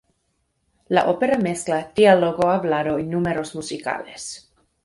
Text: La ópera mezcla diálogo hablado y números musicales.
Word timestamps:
La 0.87 1.11
ópera 1.11 1.37
mezcla 1.37 1.91
diálogo 1.95 2.49
hablado 2.49 2.97
y 2.97 3.03
números 3.03 3.53
musicales. 3.53 4.51